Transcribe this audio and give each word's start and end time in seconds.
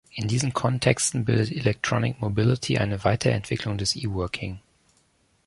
In 0.15 0.27
diesen 0.27 0.51
Kontexten 0.53 1.25
bildet 1.25 1.51
Electronic 1.51 2.19
Mobility 2.21 2.79
eine 2.79 3.03
Weiterentwicklung 3.03 3.77
des 3.77 3.95
E-Working. 3.95 4.57